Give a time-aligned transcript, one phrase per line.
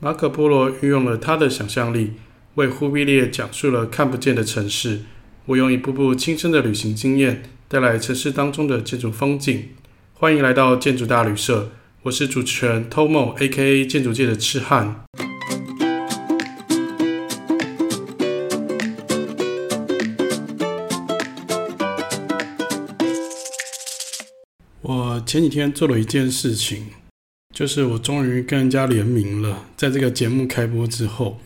[0.00, 2.12] 马可波罗运用了他的想象力，
[2.54, 5.00] 为忽必烈讲述了看不见的城市。
[5.46, 9.70] 我用一步步亲身的旅行经验，带来城市当中的建筑风景。
[10.14, 11.72] 欢迎来到建筑大旅社，
[12.02, 15.04] 我是主持人 Tomo，A.K.A 建筑界的痴汉。
[24.80, 26.86] 我前几天做了一件事情，
[27.58, 29.66] 就是我终于跟人家联名了。
[29.76, 31.40] 在这个节目开播之后，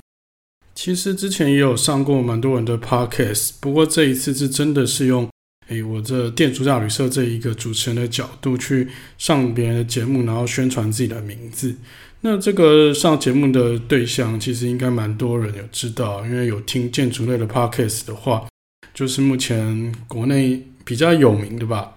[0.74, 5.26] 其实之前也有上过蛮多人的 podcast，不过这一次是真的是用
[5.68, 11.74] 诶我这建筑大旅社这一个主持人的角度去上别人的节目，然后宣传自己的名字。
[12.20, 18.46] 那这个上节目的对象，其实应该蛮多人有知道，因为有听建筑类的 podcast 的话，
[18.92, 21.94] 就是目前国内比较有名的吧。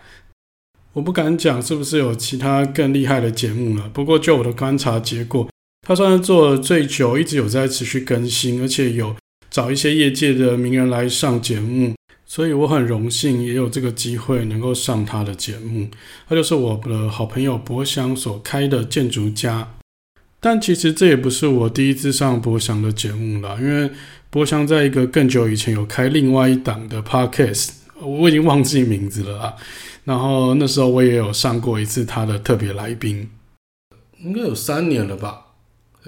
[0.96, 5.46] 我不敢讲是不是有其他更厉害的节目了，不过就我的观察结果，
[5.86, 9.14] 他算是做了最久，一直有在持续更新，而且有
[9.52, 11.94] 找一些业界的名人来上节目，
[12.26, 15.90] 所以我很荣幸也有这个机会能够上他的节目。
[16.30, 19.76] 他就是我的好朋友博翔所开的建筑家，
[20.40, 23.92] 但其实这也不是我第一次上博翔的节目了，因为
[24.30, 29.54] 博翔在一个更久以前有开另外一档的 podcast，我已经忘记名字了啊。
[30.06, 33.28] 然后那时候我也有上过一次他的特别来宾，
[34.24, 35.48] 应该有三年了吧，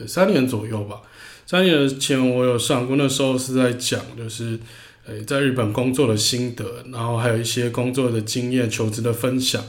[0.07, 1.01] 三年左右吧。
[1.47, 4.59] 三年前我有上过，那时候是在讲就是，
[5.07, 9.63] 诶，在日本工作的心得，然后还有一些工作的经验、求职的分享。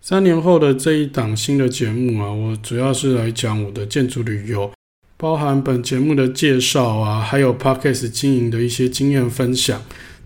[0.00, 4.72] 三年后的这一档新的节目啊，我主要是来讲我的建筑旅游，
[5.18, 9.82] 包含本节目的介绍啊，还有 Podcast 经营的一些经验分享。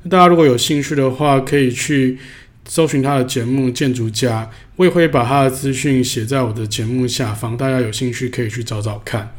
[0.09, 2.19] 大家如果有兴趣的话，可以去。
[2.69, 4.45] 搜寻他的节目《建筑家》，
[4.77, 9.35] 我也会把他的资讯写在我的节目下方，大家有兴趣可以去找找看。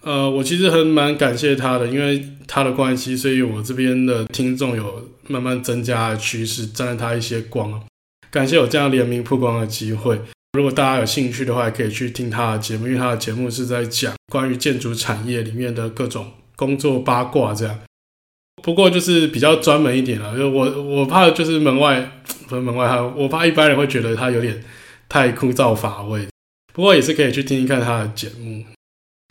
[0.00, 7.80] 呃，我其实很蛮感谢他的，因为他的关系，所以我这边的听众有慢慢增加的趋势，沾了他一些光。
[8.30, 10.20] 感谢有这样联名曝光的机会。
[10.54, 17.78] 如果大家有兴趣的话，也可以去听他的节目，因为他的节目是在讲关于建筑产业里面的各种工作八卦这样。
[18.62, 24.62] 不过就是比较专门一点了，就我我怕就是门外 不是门外汉，我怕一般人会觉得他有点
[25.08, 26.26] 太枯燥乏味。
[26.72, 28.64] 不过也是可以去听听看他的节目。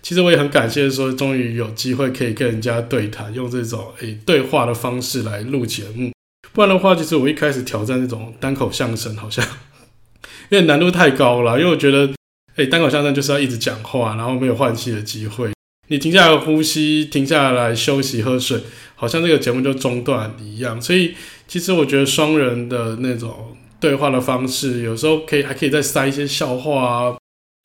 [0.03, 6.11] 其实我也很感谢说，终于有机会可以跟人家对谈，用这种诶、欸、对话的方式来录节目。
[6.53, 9.45] 不然的话，其实我一开始挑战那种单口相声，好像
[10.49, 11.57] 因为难度太高了。
[11.59, 12.11] 因为我觉得
[12.57, 15.51] 诶、单口相声就是要一直讲话，然后没有换气的机会。
[15.87, 18.61] 你停下来呼吸，停下来休息喝水，
[19.01, 20.79] 好像这个节目就中断一样。
[20.79, 21.15] 所以
[21.47, 27.17] 其实我觉得双人的那种对话的方式，有时候可以还可以再塞一些笑话啊，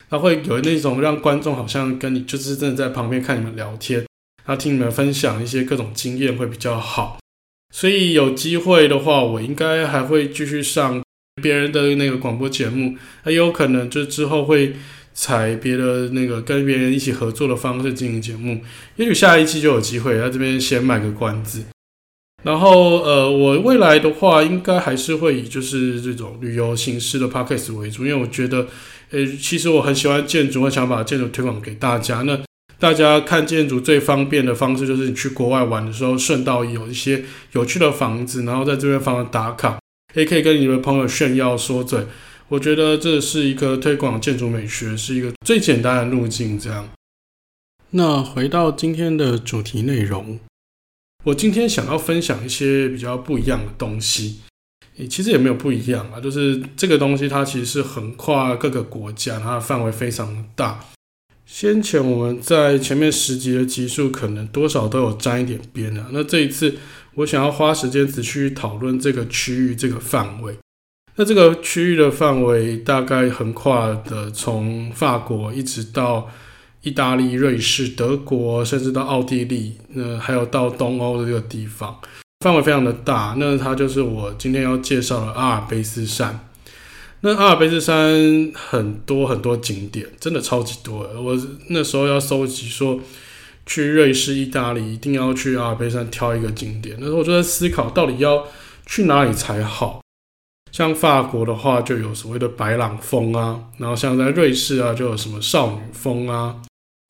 [0.09, 3.99] 它会有那种让观众好像跟你就是真的在旁边看你们聊天，
[4.45, 7.19] 然后听你们分享一些各种经验会比较好。
[7.71, 11.03] 所以有机会的话，我应该还会继续上
[11.39, 14.75] 别人的那个广播节目，还有可能就之后会。
[15.19, 18.61] 采别的那个跟别人一起合作的方式进行节目，
[18.97, 20.15] 也许下一期就有机会。
[20.15, 21.63] 在这边先卖个关子。
[22.43, 28.67] 然后呃，我未来的话，应该还是会以就是这种旅游形式的 podcast 为主，因为我觉得，
[29.09, 32.21] 呃，其实我很喜欢建筑，我想把建筑推广给大家。
[32.21, 32.39] 那
[32.77, 39.79] 大家看建筑最方便的方式，就是你去国外玩的时候，顺道有一些有趣的房子，然后在这边放个打卡，
[40.13, 42.05] 也可以跟你的朋友炫耀说嘴。
[42.49, 46.57] 我觉得这是一个推广建筑美学，是一个最简单的路径。
[46.57, 46.87] 这样，
[47.89, 50.39] 那回到今天的主题内容，
[51.25, 54.39] 我今天想要分享一些比较不一样的东西。
[54.97, 60.85] 诶其实也没有不一样啊，就是这个东西它其实是横跨各个国家，它的范围非常大。
[61.45, 66.07] 先前我们在前面十集的集数，可能多少都有沾一点边啊。
[66.11, 66.77] 那这一次，
[67.15, 70.57] 我想要花时间仔细讨论这个区域这个范围。
[71.19, 76.29] 那这个区域的范围大概横跨的从法国一直到
[76.83, 81.99] 意大利、瑞士、德国，甚至到奥地利，那还有到东欧的这个地方，
[82.41, 83.35] 范围非常的大。
[83.39, 86.39] 那它就是我今天要介绍的阿尔卑斯山。
[87.21, 90.99] 那阿尔卑斯山很多很多景点，真的超级多。
[91.19, 91.35] 我
[91.69, 92.99] 那时候要搜集说，
[93.65, 96.95] 去瑞士、意大利一定要去阿尔卑斯山挑一个景点。
[96.99, 98.45] 那时候我就在思考，到底要
[98.85, 100.01] 去哪里才好。
[100.77, 106.55] 像法国的话，就有所谓的白朗峰啊，然后像在瑞士啊，就有什么少女峰啊，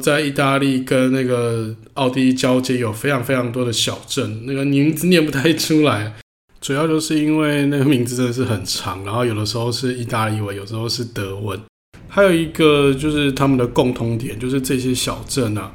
[0.02, 6.14] 在意大利跟那个奥地利交界，有非常非常多的小镇，那个名字念不太出来，
[6.62, 11.60] 主要就是因为那个名字真的是很长，然后有的时候是意大利文，有时候是德文，
[12.08, 15.74] 还有一个就是他们的共通点，就是这些小镇啊，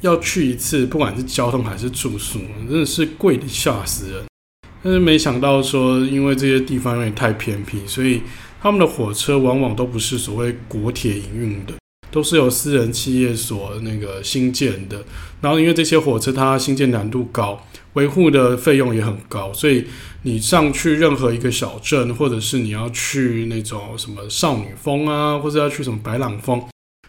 [0.00, 4.29] 要去一次，不管是交通还是住宿，真的是贵的吓死人。
[4.82, 8.22] 但是没想到说，因为这些地方有点太偏僻，所以
[8.62, 11.74] 他们的火车往往都不是所谓国铁营运的，
[12.10, 15.04] 都是由私人企业所那个新建的。
[15.42, 17.62] 然后因为这些火车它新建难度高，
[17.92, 19.84] 维护的费用也很高，所以
[20.22, 26.62] 你上去任何一个小镇，或者是你要去那种什么少女峰啊，或者要去什么白朗峰，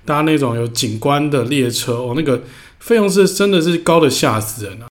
[0.03, 2.43] 搭那种有景观的列车哦，那个
[2.79, 4.87] 费用是真的是高的吓死人啊！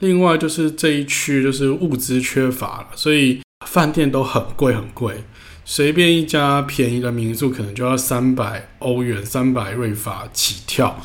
[0.00, 5.24] 另外就是这一区就是物资缺乏了，所以饭店都很贵很贵，
[5.64, 11.00] 随便一家便宜的民宿可能就要三百欧元、三百瑞法起跳，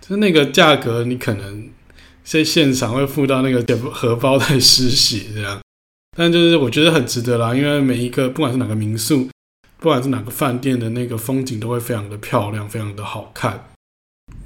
[0.00, 1.70] 就是那个价格你可能
[2.24, 5.60] 在现场会付到那个荷包在失血这样，
[6.16, 9.28] 但就是我觉得很值得啦，因为每一个不管是哪个民宿，
[9.78, 13.68] 不管是哪个饭店的那个风景都会非常的漂亮，非常的好看。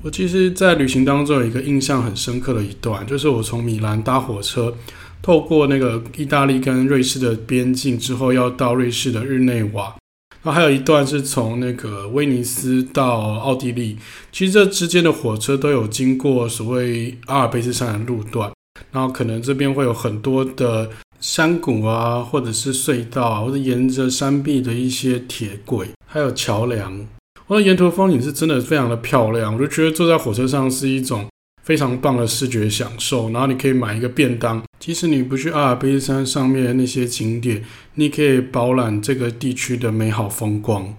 [0.01, 4.73] 我其实，在旅行当中有一个印象很深刻的一段，就是我从米兰搭火车，
[5.21, 9.97] 透过那个意大利跟瑞士的边境之后，要到瑞士的日内瓦。
[10.41, 13.99] 然后还有一段是从那个威尼斯到奥地利，
[14.31, 18.53] 其实这之间的火车都有经过所谓阿尔卑斯山的路段，
[18.93, 20.89] 然后可能这边会有很多的
[21.21, 27.05] 山谷啊，或者是隧道，或者沿着山壁的一些铁轨，还有桥梁。
[27.49, 31.27] 我的沿途风景是真的非常的漂亮，我就觉得坐在火车上是一种
[31.63, 33.31] 非常棒的视觉享受。
[33.31, 37.65] 然后你可以买一个便当，即使你不去阿尔卑斯山上面那些景点，
[37.95, 40.95] 你可以饱览这个地区的美好风光。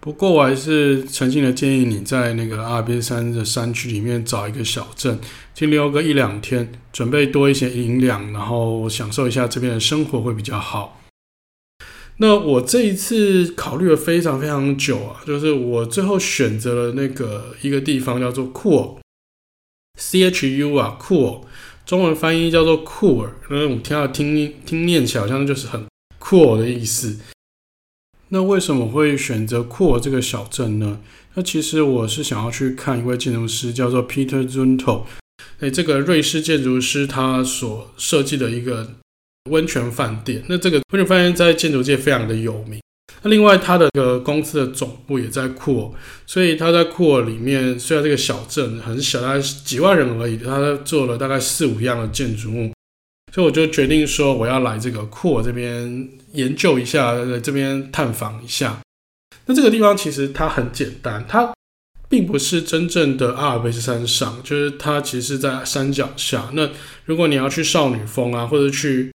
[0.00, 5.18] 不过我还是诚心的建议你在那个阿尔卑斯山的山区里面找一个小镇，
[5.54, 10.98] 停留个一两天，准备多一些银两，然后享受一下这边的生活会比较好。
[12.18, 19.02] 那我这一次考虑了非常非常久啊，就是我最后选择了那个一个地方叫做库尔
[20.00, 21.40] ，C H U 啊，库尔，
[21.84, 25.84] 中文翻译叫做库尔，因为我听到听听念起来好像就是很
[26.18, 27.18] 酷尔的意思。
[28.30, 30.98] 那为什么会选择库尔这个小镇呢？
[31.34, 35.02] 那其实我是想要去看一位建筑师，叫做 Peter Zumthor，
[35.60, 38.94] 诶，这个瑞士建筑师他所设计的一个。
[39.48, 42.80] 温泉饭店，那这个温泉饭店在建筑界非常的有名。
[43.22, 45.90] 那另外，它的个公司的总部也在库尔，
[46.26, 52.72] 所以他在库尔里面，虽然这个小镇很小，大概几万人而已，他做了大概四五样的建筑物。
[53.32, 58.78] 所以我就决定说，我要来这个库尔这边研究一下，在这边探访一下。
[59.46, 61.52] 那这个地方其实它很简单，它
[62.08, 66.48] 并不是真正的阿尔卑斯山上，就是它其实是在山脚下。
[66.52, 66.68] 那
[67.04, 69.12] 如果你要去少女峰啊，或者去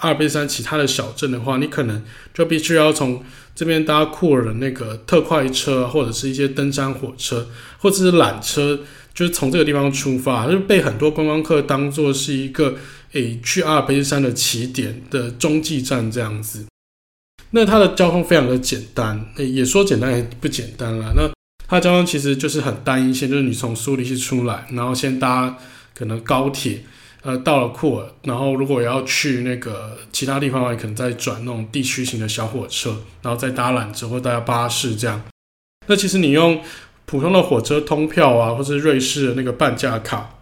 [0.00, 2.02] 阿尔卑斯山其他的小镇的话，你可能
[2.34, 3.22] 就必须要从
[3.54, 7.48] 这边搭库尔的那个特快车，或者是一些登山火车，
[7.78, 8.80] 或者是缆车，
[9.14, 12.76] 就是从这个地方出发，就被很多观光客当做是一个
[13.12, 16.66] 诶、去阿尔卑斯山的起点的中继站这样子。
[17.50, 21.12] 那它的交通非常的简单，欸、也说简单也不简单啦。
[21.16, 21.30] 那
[21.66, 25.58] 它交通其实就是很单一线，就是你从苏黎世出来，然后先搭
[25.94, 26.84] 可能高铁。
[27.22, 35.22] 呃，到了库尔，然后如果要去那个其他地方的话，可能再转那种地区型的小火车，然后再搭缆车或搭巴士这样。
[35.86, 36.62] 那其实你用
[37.04, 40.38] 普通的火车通票啊，或是瑞士的那个半价卡，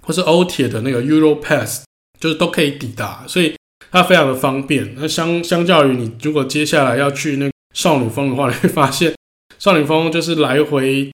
[0.00, 1.82] 或是欧铁的那个 Europass，
[2.18, 3.54] 就是都可以抵达，所以
[3.90, 4.94] 它非常的方便。
[4.96, 9.14] 那相相较于你如果接下来要去那个少女峰的话， 你会发现
[9.58, 11.12] 少女峰就是来回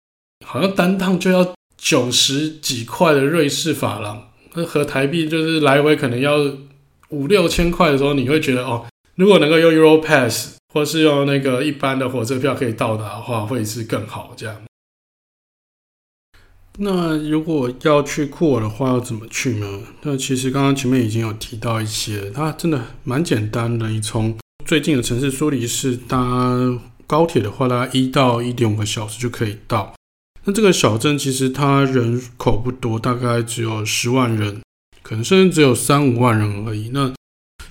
[0.47, 4.26] 好像单趟就要九十几块的瑞士法郎。
[4.65, 6.39] 和台币就是来回可能要
[7.11, 8.87] 五六千块的时候，你会觉得哦，
[9.17, 14.57] 如果能够用 Europass 或是用那个一般的火车票可以到达的话，会是更好这样。
[16.79, 19.67] 那如果要去库尔的话，要怎么去呢？
[20.03, 23.89] 那其实刚刚前面已经有提到一些，它真的蛮简单的。
[23.89, 24.37] 你从
[24.67, 29.96] 最近的城市苏黎世搭高铁的话，大概一到一点五个小时就可以到。
[30.49, 34.61] 那这个小镇其实它人口不多，大概只有十万人，
[35.03, 36.91] 可能甚至只有三五万人而已。
[36.93, 37.13] 那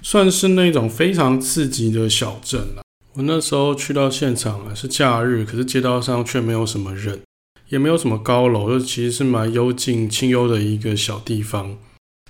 [0.02, 2.84] 算是那种非常刺激的小镇了。
[3.14, 7.22] 我那时候去到现场啊，是假日，可是街道上却没有什么人，
[7.70, 11.78] 也没有什么高楼，就其实是蛮幽静、清幽的一个小地方。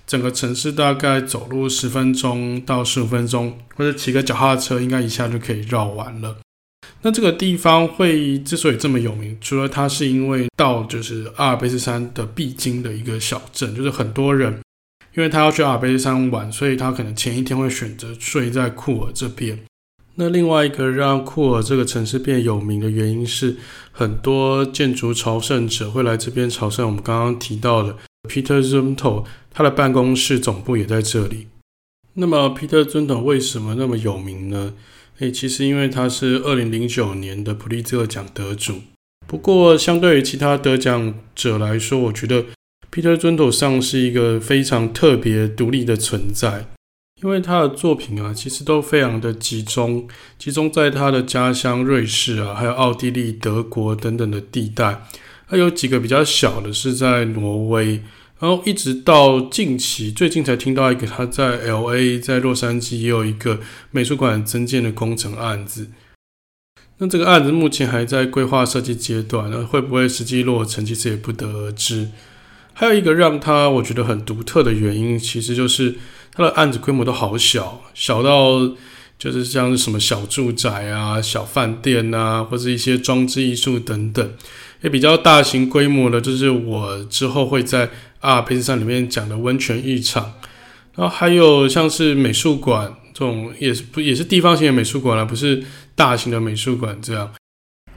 [0.06, 6.36] 整个城市大概走路十分钟到十五分钟，或者骑个脚踏车，应该一下就可以绕完了。
[7.06, 14.60] 那这个地方会之所以这么有名，除了它是因为到就是阿尔卑斯山的必经的一个小镇，就是很多人
[15.14, 19.56] 因为他要去阿尔卑斯山玩，所以他可能前一天会选择睡在库尔这边。
[20.16, 23.56] 那另外一个让库尔这个城市变有名的原因是，
[23.92, 26.84] 很多建筑朝圣者会来这边朝圣。
[26.88, 27.96] 我们刚刚提到的
[28.28, 31.46] Peter Zumthor，他的办公室总部也在这里。
[32.14, 34.74] 那么 Peter Zumthor 为什么那么有名呢？
[35.18, 38.82] 诶，其实因为他是二零零九年的普利兹尔奖得主。
[39.26, 42.44] 不过，相对于其他得奖者来说，我觉得
[42.92, 46.66] Peter Zundo 上是一个非常特别、独立的存在。
[47.22, 50.06] 因为他的作品啊，其实都非常的集中，
[50.38, 55.06] 集中在他的家乡瑞士啊，还有奥地利、德国等等的地带。
[55.46, 58.02] 还有几个比较小的是在挪威，
[58.38, 65.88] 然后一直到近期，最近才听到一个他在 LA、在洛杉矶也有一个美术馆增建的工程案子。
[66.98, 72.08] 那这个案子目前还在规划设计阶段，那会不会实际落成，其实也不得而知。
[72.72, 75.96] 还有一个让他我觉得很独特的原因，其实就是。
[76.32, 78.58] 他的案子规模都好小，小到
[79.18, 84.30] 就是像是什么小住宅啊、小饭店啊，或者一些装置艺术等等。
[84.82, 87.90] 也比较大型规模的，就是我之后会在
[88.20, 90.34] 阿尔卑斯山里面讲的温泉浴场。
[90.94, 95.62] 然后还有像是美术馆这种，也是不也是地方型的美术馆啦，不是
[95.94, 97.32] 大型的美术馆这样。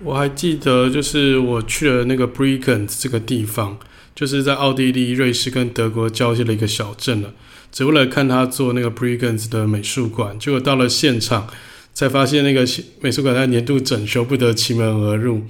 [0.03, 3.77] 我还记得，就是我去了那个 Bregenz 这个地方，
[4.15, 7.33] 就是在奥地利、瑞士跟德国交界的一个小镇了。
[7.71, 11.48] 只为了看他做那个 Bregenz 的美术馆，结果到了现场
[11.99, 12.65] 才发现那个
[13.01, 15.41] 美术馆在年度整修，不得其门而入，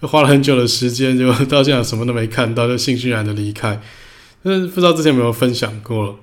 [0.00, 3.78] 花了很久的时间，结果 到现在什么都没看到，就悻悻然的离开。
[4.42, 6.18] 但是不知道之前有没有分享过。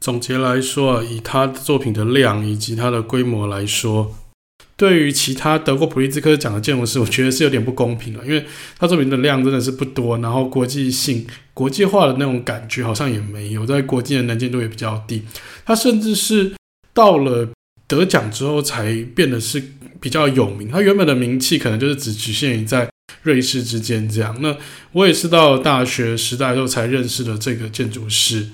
[0.00, 4.14] 总结来说啊，以他作品的量以及他的规模来说。
[4.76, 8.44] 对于其他得过普利兹克奖的建筑师，我觉得是有点不公平了，因为
[8.78, 15.24] 他作品的量真的是不多，然后国际性、国际化的那种感觉好像也没有，在国际的能见度也比较低。
[15.64, 16.52] 他甚至是
[16.92, 17.48] 到了
[17.86, 19.62] 得奖之后才变得是
[20.00, 22.88] 比较有名，他原本的名气可能就是只局限于在
[23.22, 24.36] 瑞士之间这样。
[24.40, 24.56] 那
[24.92, 28.48] 我也是到大学时代之后才认识的这个建筑师。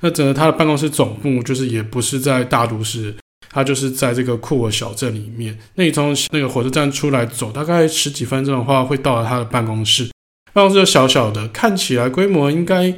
[0.00, 3.14] 那整个他的办公室总部就是也不是在大都市。
[3.50, 10.10] 他就是在这个库尔小镇里面，那你从那个火车站出来走，大概十几分钟的话，会到了他的办公室。
[10.52, 12.92] 办公室就小小的，看起来规模应该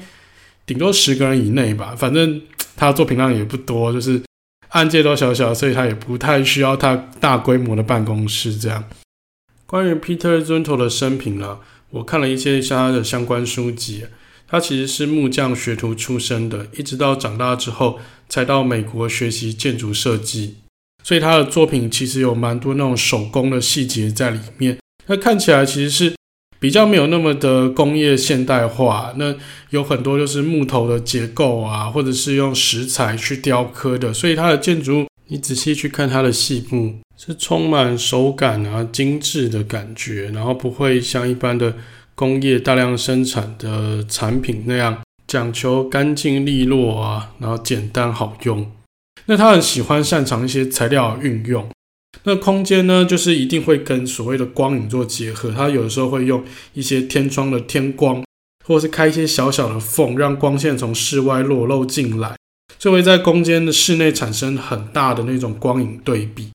[0.65, 1.95] 顶多十个人以内吧。
[1.95, 2.41] 反正
[2.75, 4.23] 他的作品量也不多，就是
[4.77, 8.85] 案件都小小，所以他也不太需要他大规模的办公室这样。
[9.65, 14.05] 关于 Peter Zumthor 的生平呢，我看了一些他的相关书籍。
[14.49, 20.59] 他其实是木匠学徒出身的，一直到长大之后才到美国学习建筑设计，
[21.03, 24.79] 所以他的作品其实有蛮多那种手工的细节在里面。
[25.07, 26.15] 那看起来其实是
[26.67, 29.33] 比较没有那么的工业现代化，那
[29.71, 41.73] 有很多就是木头的结构啊，或者是用石材去雕刻的，所以它的建筑你仔细去看它的细部，是充满手感啊、精致的感觉，然后不会像一般的。
[42.19, 48.73] 工业大量生产的产品那样讲求干净利落啊，然后简单好用。
[49.27, 51.69] 那他很喜欢擅长一些材料运用。
[52.27, 55.51] 那空间呢，就是一定会跟所谓的光影做结合。
[55.51, 58.23] 它有的时候会用一些天窗的天光，
[58.65, 62.37] 或者是开一些小小的缝，让光线从室外裸露进来，
[62.79, 66.51] 就会在空间的室内产生很大的那种光影对比。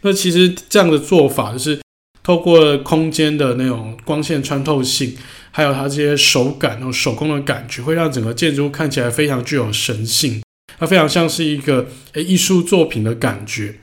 [0.00, 1.78] 那其实这样的做法就是。
[2.22, 5.16] 透过空间的那种光线穿透性，
[5.52, 10.42] 还有它这些手感、那种手工的感觉，会让整个建筑看起来非常具有神性。
[10.76, 13.76] 它非常像是一个诶艺术作品的感觉。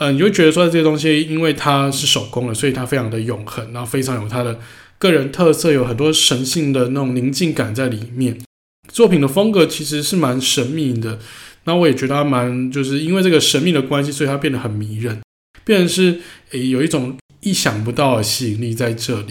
[0.00, 4.58] 嗯，你会觉得说这些东西，因为它是手工的，所以它非常的永恒，然后非常有它的
[4.98, 8.40] 个人特色，有很多神性的那种宁静感在里面。
[8.88, 11.18] 作品的风格其实是蛮神秘的，
[11.64, 15.20] 那我也觉得它蛮，就是因为这个神秘的关系，所以它变得很迷人，
[15.64, 17.16] 变成是诶有一种。
[17.42, 19.28] 意想不到的吸引力在这里，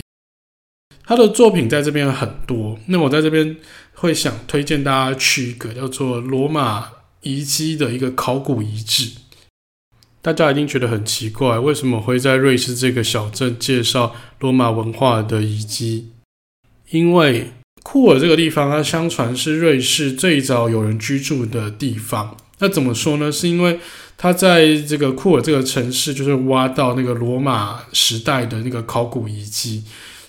[1.03, 2.79] 他的作品在这边很多。
[2.87, 3.55] 那我在这边
[3.93, 6.89] 会想推荐大家去一个叫做罗马
[7.21, 9.11] 遗迹的一个考古遗址。
[10.21, 16.09] 大家一定觉得很奇怪，为什么会在瑞士这个小镇介绍罗马文化的遗迹？
[16.89, 17.51] 因为
[17.83, 22.35] 库尔这个地方，它相传是瑞士最早有人居住的地方。
[22.59, 23.31] 那怎么说呢？
[23.31, 23.79] 是因为
[24.17, 29.83] 他在这个库尔这个城市，就是挖到那个罗马时代的那个考古遗迹，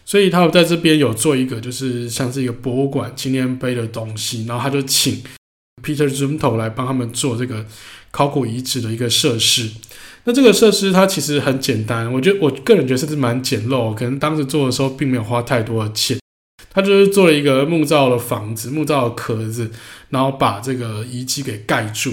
[0.04, 5.20] 所以他在这边有做一个，就是像是一个博物馆纪念碑的东西，然后他就请
[5.82, 7.64] Peter Zumthor 来帮他们做这个
[8.10, 9.70] 考古遗址的一个设施。
[10.25, 16.18] 那这个设施它其实很简单，我觉得我个人觉得甚至蛮简陋，可能当时做的时候并没有花太多的钱。
[16.72, 19.70] 他就是做了一个木造的房子，木造的壳子，
[20.10, 22.12] 然后把这个遗迹给盖住。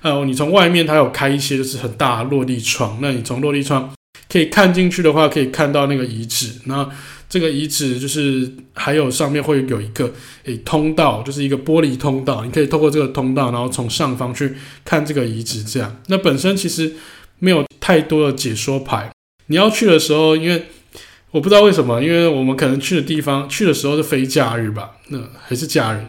[0.00, 3.92] 呃，你从外面它有开一些就是很大的落地窗，那你从落地窗
[4.28, 6.54] 可以看进去的话，可以看到那个遗址。
[6.64, 6.88] 那
[7.28, 10.10] 这个遗址就是还有上面会有一个
[10.44, 14.54] 诶通道，就是一个玻璃通道，你可以透过这个通道，然后从上方去
[14.84, 15.62] 看这个遗址。
[15.62, 16.94] 这样，那本身其实
[17.38, 19.10] 没有太多的解说牌。
[19.48, 20.66] 你要去的时候，因为
[21.30, 26.06] 我不知道为什么，因为我们可能去的地方去的时候是非假日吧，那还是假日，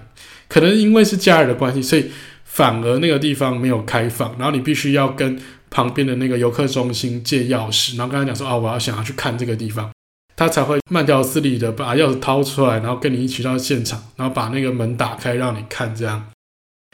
[0.47, 2.05] 可能因为是假日的关系，所以
[2.45, 5.37] 反而那个地方没有开放，然后你必须要跟
[5.69, 9.89] 旁边的那个游客中心借钥匙，然后跟他讲说啊，我要想要去看这个地方。
[10.39, 15.93] 他才会慢条斯理的把钥匙掏出来，然后跟你一起到现场，然后把那个门打开让你看。
[15.93, 16.27] 这样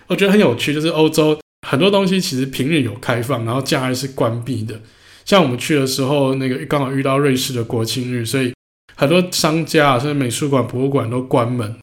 [0.07, 1.37] 我觉得很有趣，就是欧洲
[1.67, 4.81] 很多东西其实平日有开放，然后假日是关闭的。
[5.25, 8.51] 像我们去的时候，那个刚好遇到瑞士的国庆日，所以
[8.95, 11.77] 很多商家啊甚至美术馆、博物馆都关门，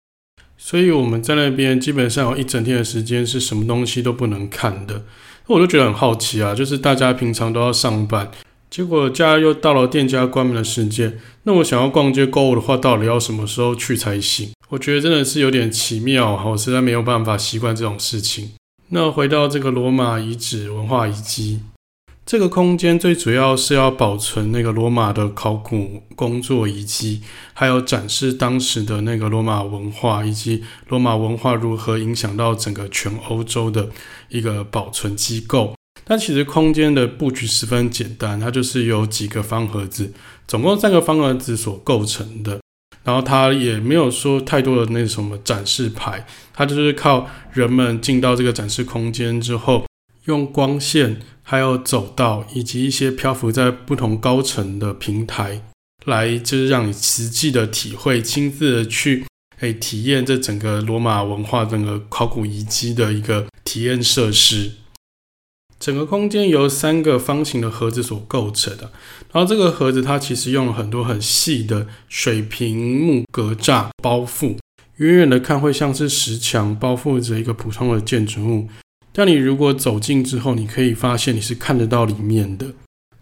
[0.58, 5.04] 所以我们在那边基本上有一整天的时间是什么东西都不能看的。
[5.46, 8.28] 我就觉得很好奇啊，就是大家平常都要上班。
[8.72, 14.52] 结果假日又到了店家关门的时间，那我想要逛街购物的话，到底要什么时候去才行？
[14.70, 18.52] 我觉得真的是有点奇妙，我实在没有办法习惯这种事情。
[18.88, 21.60] 那回到这个罗马遗址文化遗迹，
[22.24, 27.20] 这个空间最主要是要保存那个罗马的考古工作遗迹，
[27.52, 33.90] 还有展示当时的那个罗马文化，以及罗马文化如何影响到整个全欧洲的
[34.30, 35.74] 一个保存机构。
[36.04, 40.12] 但其实空间的布局十分简单，它就是由几个方盒子，
[40.46, 42.60] 总共三个方盒子所构成的。
[43.04, 49.86] 然后它也没有说太多的那什么展示牌，它就是靠人们进到这个展示空间之后，
[50.26, 55.62] 用光线、还有走道以及一些漂浮在不同高层的平台，
[56.04, 59.24] 来就是让你实际的体会、亲自的去
[59.58, 64.70] 诶体验这整个罗马文化、整个考古遗迹的一个体验设施。
[65.82, 68.88] 整个空间由三个方形的盒子所构成的，
[69.32, 74.56] 然后这个盒子它其实用了很多很细的水平木格栅包覆，
[74.98, 78.68] 远远的看会像是石墙包覆着一个普通的建筑物，
[79.12, 82.68] 但你如果走近之后，你可以发现你是看得到里面的，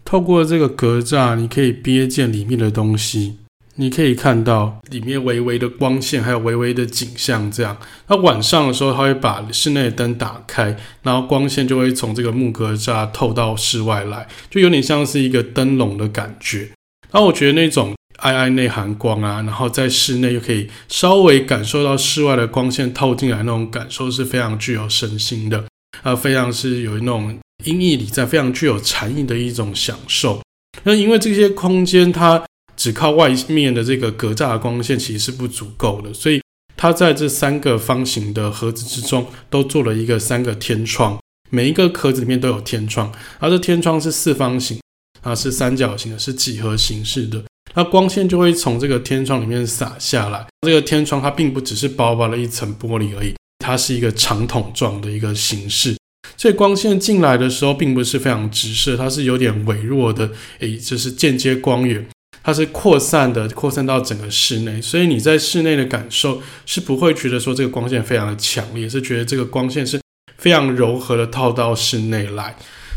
[0.05, 3.37] 透过这个格栅，你可以瞥见里面的东西。
[3.75, 7.49] 你可以看到里面微微的光线，还有微微的景象。
[7.49, 7.75] 这样，
[8.07, 16.69] 那晚上的时候，它会把室内的灯打开，然后光线就会从这个木格栅透到室外来，就有点像是一个灯笼的感觉。
[17.11, 25.63] 那我觉得那种暧暧内含光啊，然后在室内又可以稍微感受到室外的光线透进来那种感受，是非常具有神心的，
[26.03, 30.41] 啊，非常是有那种阴翳里在，非常具有禅意的一种享受。
[30.83, 32.43] 那因为这些空间它。
[32.81, 36.41] 只靠外面的这个格栅的光线其实是不足够的，所以
[36.75, 44.79] 它在这三个方形的盒子之中都做了一个三个天窗，每一个盒子里面都有天窗，而这天窗是四方形
[45.21, 47.43] 啊，是三角形的，是几何形式的，
[47.75, 50.43] 那光线就会从这个天窗里面洒下来。
[50.65, 55.95] 这个天窗它并不只是薄薄的一层玻璃而已，它是一个长筒状的一个形式，
[56.35, 62.03] 所以光线进来的时候并不是非常直射，它是有点微弱的，诶，就是间接光源。
[62.43, 70.01] 它是扩散的，扩散到整个室内，所以你在室内的感受是不会觉得说这个光线非常的强烈，是觉得这个光线是
[70.37, 72.55] 非常柔和的套到室内来。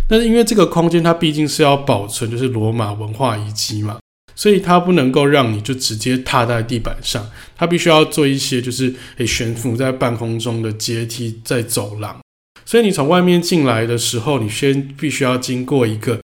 [0.08, 3.98] 但是因为这个空间它毕竟是要保存就是罗马文化遗迹嘛，
[4.34, 12.18] 所以它不能够让你就直接踏在地板上，它必须要做一些就是诶悬浮在半空中的阶梯在走廊。
[12.64, 16.18] 所以你从外面进来的时候，你先必须要经过一个。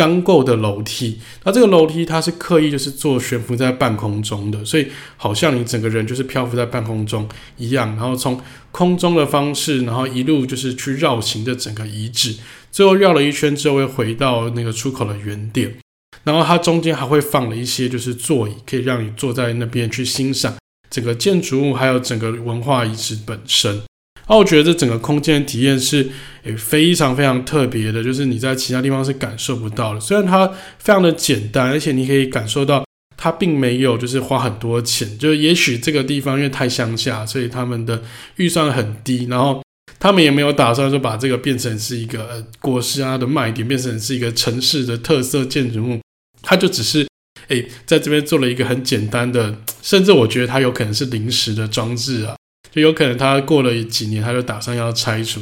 [0.00, 4.86] 钢构的楼梯，那这个楼梯它是刻意就是做悬浮在半空中的，所以
[5.18, 12.34] 好像你整个人就是漂浮在半空中一样，然后从空中的方式，然后一路就是去绕行这整个遗址，
[12.72, 15.76] 最后绕了一圈之后会回到那个出口的原点，
[16.24, 20.56] 然后它中间还会放了一些就是座椅，可以让你坐在那边去欣赏
[20.88, 23.82] 整个建筑物还有整个文化遗址本身。
[24.30, 26.08] 那我觉得这整个空间体验是
[26.44, 29.98] 诶非常非常特别的，就是你在其他地方是感受不到的。
[29.98, 30.46] 虽然它
[30.78, 32.84] 非常的简单，而且你可以感受到
[33.16, 38.00] 它并没有就是花很多钱，就也许这个地方因为太乡下，所以他们的
[38.36, 39.60] 预算很低，然后
[39.98, 45.98] 他们也没有打算说把这个变成是一个果实啊的卖点，变成是一个城市的特色建筑物。
[46.40, 47.04] 它就只是
[47.48, 52.36] 诶在这边做了一个很简单的，甚至我觉得它有可能是临时的装置啊。
[52.70, 55.40] 就有可能他过了几年，他就打算要拆除，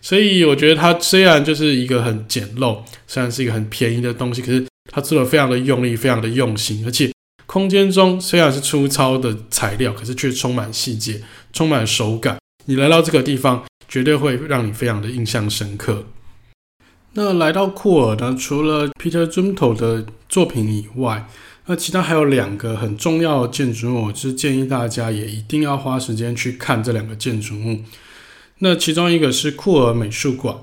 [0.00, 7.12] 所以我觉得他虽然就是一个很简陋，虽然是一个很便宜的东西，可是他做的非常的用力，非常的用心，而且
[7.46, 11.20] 空间中虽然是粗糙的材料，可是却充满细节，
[11.52, 12.38] 充满手感。
[12.66, 16.04] 你来到这个地方，绝对会让你非常的印象深刻。
[17.14, 21.28] 那来到库尔呢，除了 Peter Zumthor 的作品以外，
[21.66, 27.80] 那其他还有两个很重要的建筑物，我是建议大家也一定要花时间去看这两个建筑物。
[28.58, 30.56] 那其中一个是库尔美术馆，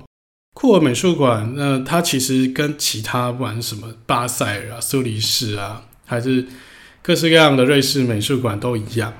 [0.54, 6.46] 库尔美术馆，那它其实跟其他不管什么巴塞尔啊、苏黎世啊，还是
[7.00, 9.14] 各式各样的瑞士美术馆都一样，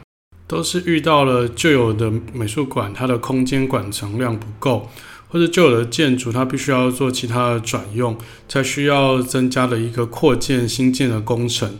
[0.46, 4.90] 都是遇到了旧有的美术馆，它的空间馆藏量不够。
[5.28, 8.16] 或者旧有的建筑，它必须要做其他的转用，
[8.48, 11.78] 才需要增加的一个扩建、新建的工程。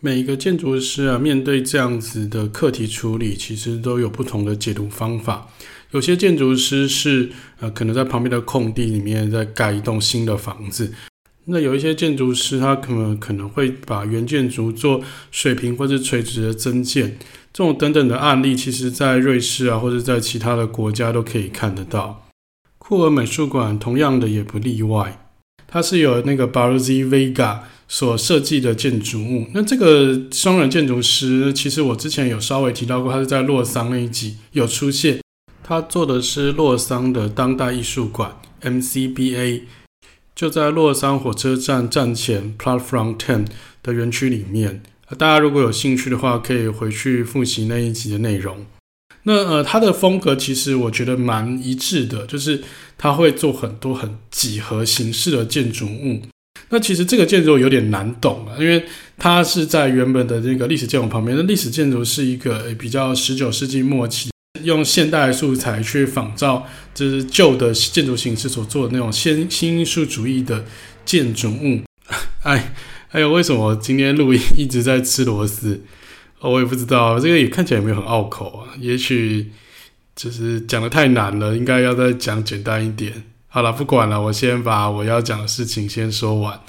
[0.00, 5.46] 每一个建筑师啊，面对这样子的课题处理，其实都有不同的解读方法。
[5.90, 10.92] 有些建筑师是呃，可能在旁边的空地里面再盖一栋新的房子。
[11.46, 17.18] 那有一些建筑师，他可能可能会把原建筑做水平或者垂直的增建。
[17.52, 22.29] 这种等等的案例，其实在瑞士啊，或者在其他的国家都可以看得到。
[22.90, 25.24] 库尔美术馆同样的也不例外，
[25.68, 29.46] 它是由那个 Barzi Vega 所设计的建筑物。
[29.54, 35.20] 那这个双人建筑师，其实我之前有稍微提到过，他是在洛桑那一集有出现。
[35.62, 39.62] 他做的是洛桑的当代艺术馆 MCBA，
[40.34, 43.46] 就在洛桑火车站站前 Platform Ten
[43.84, 44.82] 的园区里面。
[45.16, 48.66] 大家如果有兴趣的话，可以回去复习那一集的内容。
[49.24, 52.62] 那呃，他的风格其实我觉得蛮一致的，就是
[52.96, 56.22] 他会做很多很几何形式的建筑物。
[56.70, 58.84] 那其实这个建筑有点难懂啊，因为
[59.18, 61.36] 它是在原本的这个历史建筑旁边。
[61.36, 64.30] 那历史建筑是一个比较十九世纪末期
[64.62, 70.64] 用现代素材去仿造，就是旧的建筑形式所做的那种新新艺术主义的
[71.04, 71.80] 建筑物。
[72.44, 72.72] 哎，
[73.08, 75.82] 还有为什么今天录音一直在吃螺丝？
[76.48, 78.68] 我也不知道，这个也看起来有没有很拗口啊？
[78.78, 79.50] 也许
[80.16, 83.24] 就是讲得太难了，应该要再讲简单一点。
[83.48, 86.60] 好了，不管了，我先把我要讲的事情先说完。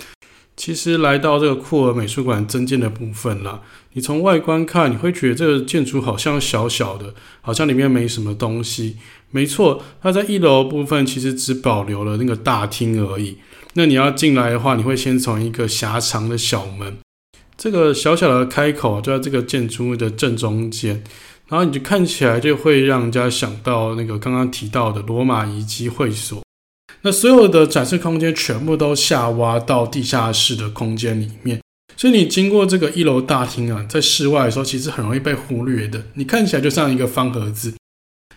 [0.57, 3.61] 其实来到这个库尔美术馆增建的部分了，
[3.93, 8.97] 你从外观看，你会觉得这个建筑好像小小的，好像里面没什么东西。
[9.31, 13.37] 没错，它在一楼部分其实只保留了那个大厅而已。
[13.75, 16.97] 那你要进来的话，你会先从一个狭长的小门。
[17.61, 20.99] 这个小小的开口就在这个建筑物的正中间，
[21.47, 26.41] 然后你就看起来就会让人家想到那个刚刚提到的罗马遗迹会所。
[27.03, 31.61] 那所有的展示空间全部都下挖到地下室的空间里面，
[31.95, 36.03] 所以你经过这个一楼大厅啊，在室外的时候其实很容易被忽略的。
[36.15, 37.71] 你看起来就像一个方盒子，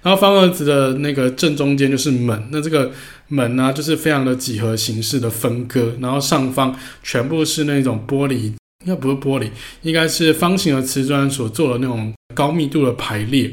[0.02, 2.92] 然后方盒子的那个正中间就是门，那这个
[3.28, 8.52] 门呢，就是非常的几何形式的分割，然后上方全部是那种玻璃。
[8.84, 9.48] 应该不是玻璃，
[9.82, 13.52] 应该是方形的瓷砖所做的那种高密度的排列。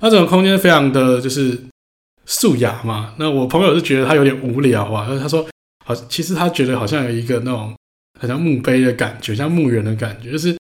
[0.00, 1.58] 那整个空间非常的就是
[2.26, 3.14] 素雅嘛。
[3.18, 5.46] 那我朋友是觉得他有点无聊啊，他说
[5.84, 7.74] 好，其实他觉得好像有一个那种
[8.20, 10.56] 好像墓碑的感觉，像墓园的感觉，就是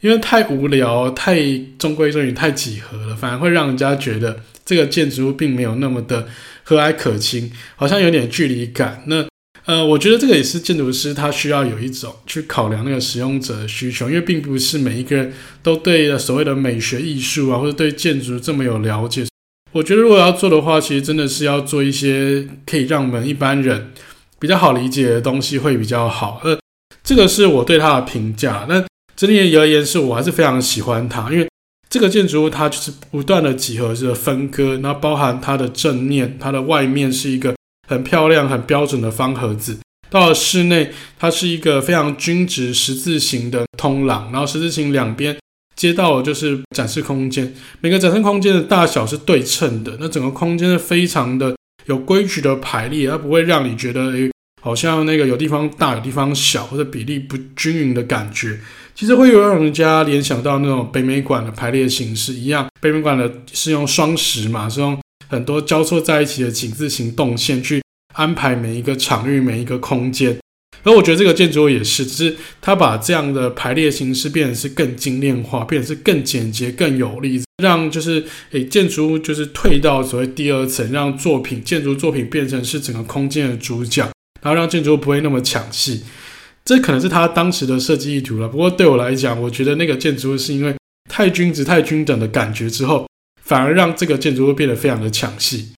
[0.00, 1.40] 因为太无聊、太
[1.78, 6.28] 中规中矩、太几何了，反而会让人家觉得这个建筑物并没有那么的
[6.62, 9.02] 和蔼可亲，好像有点距离感。
[9.06, 9.24] 那
[9.66, 19.24] 呃，我觉得这个也是建筑师他需要有一种去考量那个使用者的需求，因为并不是每一个人都对所谓的美学艺术啊，或者对建筑这么有了解。
[19.72, 23.90] 我觉得如果要做的话，其实真的是要做一些可以让我们一般人
[24.38, 26.42] 比较好理解的东西会比较好。
[26.44, 26.58] 呃，
[27.02, 28.66] 这个是我对他的评价。
[28.68, 28.84] 那
[29.16, 31.48] 整体而言，是我还是非常喜欢它，因为
[31.88, 37.54] 这个建筑物它就是不断的几何式的分割，然后包含它的正面，它的外面是一个。
[37.86, 39.78] 很漂亮、很标准的方盒子。
[40.10, 45.36] 到了室内，它是一个非常均直十字形的通廊，然后十字形两边
[45.74, 47.52] 接到的就是展示空间。
[47.80, 54.30] 每个展示空间的大小是对称的，那整个空间是非常的有规矩的排列，它不会让你觉得诶，
[54.62, 58.60] 好像那个有地方大、有地方小，或者比例不均匀的感觉。
[58.94, 62.68] 其实会有让人家联想到那种北美馆的排列形式一样。
[62.80, 64.96] 北美馆的是用双十嘛，是用。
[65.34, 67.82] 很多交错在一起的井字形动线去
[68.14, 70.38] 安排每一个场域、每一个空间，
[70.84, 84.08] 而我觉得这个建筑也是，只是它把这样的排列形式变成是更精炼化，变成是更简洁、更有力，让就是诶建筑物就是退到所谓第二层，让作品建筑作品变成是整个空间的主角，
[84.40, 86.04] 然后让建筑物不会那么抢戏。
[86.64, 88.46] 这可能是他当时的设计意图了。
[88.48, 90.74] 不过对我来讲，我觉得那个建筑物是因为
[91.10, 93.04] 太均值、太均等的感觉之后。
[93.44, 95.72] 反而让这个建筑物变得非常的抢戏，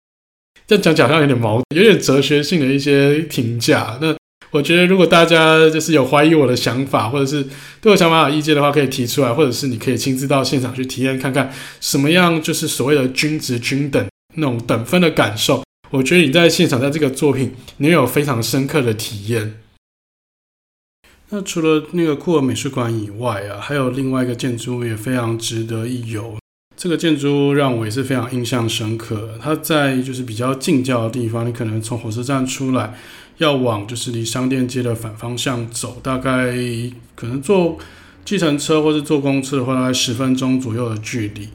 [0.67, 3.97] 这讲讲好像有点矛盾，有点哲学性的一些评价。
[4.01, 4.15] 那
[4.51, 7.45] 我觉得，如果大家就是有怀疑我的想法，或者是
[7.81, 11.51] 对我想法有意见的话，可以提出来，或者是你可以亲自到现场去体验看看，
[11.81, 15.63] 什么样就是所谓的均值均等，那种等分的感受。
[15.89, 19.59] 我觉得你在现场，在这个作品，你有非常深刻的体验。
[21.29, 26.37] 那除了那个库尔美术馆以外啊，还有另外一个建筑物也非常值得一游。
[26.77, 29.37] 这个建筑物让我也是非常印象深刻。
[29.41, 32.93] 它在就是比较近郊的地方，你可能从火车站出来，
[33.37, 36.53] 要往就是离商店街的反方向走，大概
[37.15, 37.77] 可能坐
[38.23, 41.49] 计程车或是坐公车的话，大概十分钟左右的距离。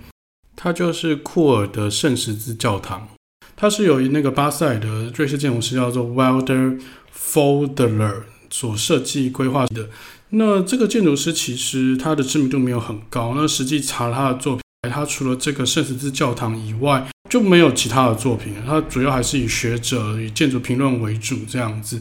[0.57, 3.09] 它就是库尔的圣十字教堂。
[3.57, 6.81] 它是由于那个巴塞的瑞士建筑师叫做 Wilder
[7.15, 9.91] Foldler 所设计规划的。
[10.31, 13.35] 那这个建筑师其实他的知名度没有很高。
[13.37, 18.55] 那实际查他的作品，他除了这个圣十字教堂以外，就没有其他的作品。
[18.67, 22.01] 他主要还是以学者、以建筑评论为主这样子。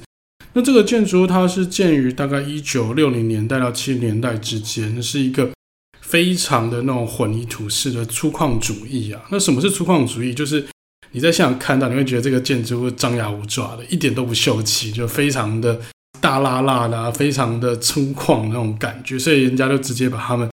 [0.54, 5.52] 那这个建筑它是建于大概一九六零年代到七零年代之间，是一个
[6.00, 9.22] 非常的那种混凝土式的粗犷主义啊。
[9.30, 10.34] 那什么是粗犷主义？
[10.34, 10.66] 就是
[11.12, 15.80] 你在现场看到，你会觉得这个建筑物张牙舞爪的，一点都不秀气，就非常的
[16.20, 20.50] 大拉拉的啊，非常的粗犷那种感觉，所以人家就直接把它们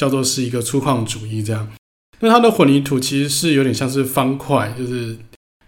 [0.00, 1.68] 叫做是一个粗犷主义这样。
[2.20, 5.14] 那它的混凝土其实是有点像是方块，就是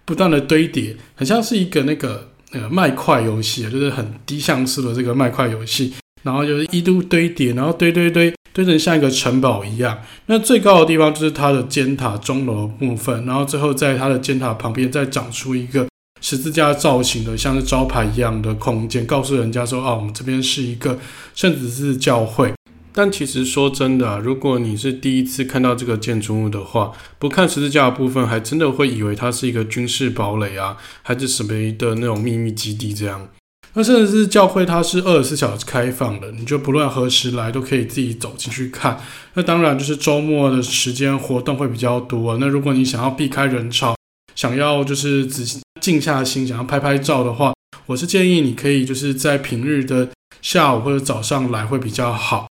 [0.07, 5.93] 不断的堆叠，很像是一个那个那个麦块游戏，就是很低像素的这个麦块游戏，
[6.23, 8.33] 然后就是一路堆叠，然后堆堆堆。
[8.55, 15.87] 堆成像一个城堡一样，那最高的地方就是它的尖塔钟楼部分，然后最后在它的尖塔旁边再长出一个
[16.21, 20.99] 十字架造型的，像是招牌一样的空间，告诉人家说：“哦，我们这边是一个
[21.35, 22.53] 圣十字教会。”
[22.95, 33.29] 但其实说真的啊，如果你是第一次看到这个建筑物的话，不看十字架的部分，还真的会以为它是一个军事堡垒啊，还是什么的那种秘密基地这样。
[33.75, 39.01] 那甚至是教会，它是二十四小时开放的，你就不论何时来都可以自己走进去看。
[39.33, 42.37] 那当然就是周末的时间活动会比较多。
[42.37, 43.97] 那如果你想要避开人潮，
[44.35, 47.55] 想要就是仔细静下心，想要拍拍照的话，
[47.87, 50.11] 我是建议你可以就是在平日的
[50.43, 52.47] 下午或者早上来会比较好。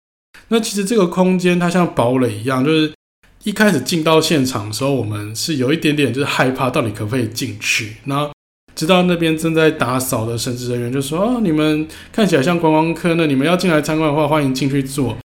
[0.49, 2.93] 那其实这个空间它像堡垒一样，就是
[3.43, 7.95] 一开始进到现场的时候，我们是有一点点就是害怕，到底可不可以进去？
[8.05, 8.29] 然后。
[8.75, 15.17] 直到那边正在打扫的神职人员就说：“哦，你们看起来像观光客，那你们要进来参观的话，欢迎进去坐。”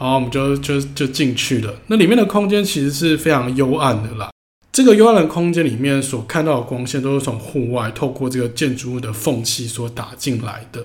[0.00, 1.74] 然后我们就就就进去了。
[1.88, 4.30] 那里面的空间其实是非常幽暗的啦。
[4.72, 10.82] 这个幽暗的空间里面所看到的光线都是从户外透过这个建筑物的缝隙所打进来的。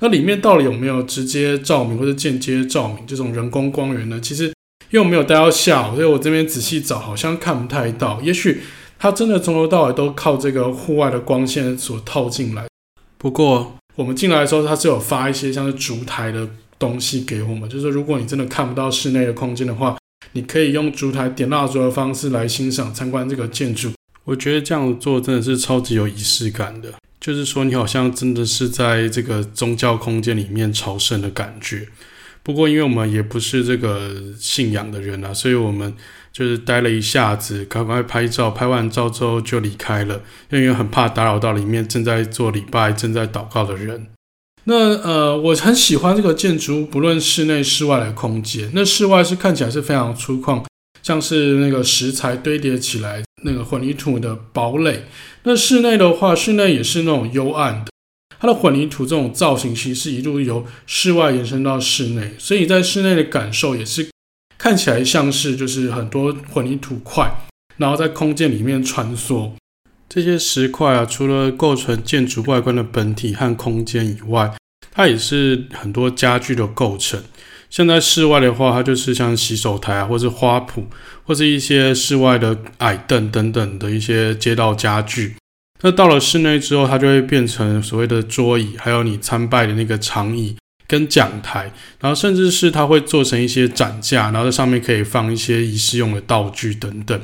[0.00, 4.20] 那里面到底有没有直接照明或者间接照明这种人工光源呢？
[4.20, 4.46] 其实
[4.90, 8.20] 因为我没有待到下午，所以我这边仔细找好像看不太到。
[8.22, 8.60] 也许。
[9.02, 12.66] 它真的从头到尾都靠这个户外的光线所套进来。
[13.16, 16.46] 不过我们进来的时候，它是有发一些像是烛台的
[16.78, 19.96] 东西给我们，就是如果你真的看不到室内的空间的话，
[20.32, 23.90] 你可以用烛台点蜡烛的方式来欣赏参观这个建筑。
[24.24, 31.86] 我觉得这样做真的是超级有仪式感的，就是说你好像真的是在这个宗教空间里面朝圣的感觉。
[32.42, 35.94] 不过因为我们也不是这个信仰的人啊，所以我们。
[36.32, 44.06] 就是待了一下子，赶快拍照，拍完照之后就离开了，因为很怕打扰到里面正在做礼拜、正在祷告的人。
[44.62, 48.70] 那呃，我很喜欢这个建筑，不论室内、室外的空间。
[48.72, 50.64] 那室外是看起来是非常粗犷，
[51.02, 55.02] 像是那个石材堆叠起来那个混凝土的堡垒。
[55.44, 57.90] 那室内的话，室内也是那种幽暗的，
[58.38, 64.08] 它的混凝土这种造型其实一路由室外延伸到室内，所以在室内的感受也是。
[64.58, 67.32] 看起来像是就是很多混凝土块，
[67.78, 69.52] 然后在空间里面穿梭。
[70.06, 74.54] 这些石块啊，除了构成建筑外观的本体和空间以外，
[74.92, 77.22] 它也是很多家具的构成。
[77.70, 80.84] 像在室外的话，它就是像洗手台啊，或是花圃，
[81.24, 85.36] 或是一些室外的矮凳等等的一些街道家具。
[85.80, 90.56] 那到了室内之后，它就会变成所谓的桌椅，还有你参拜的那个长椅。
[90.88, 97.20] 跟讲台，然后甚至是它会做成一些展架，然后在上面可以放一些仪式用的道具等等。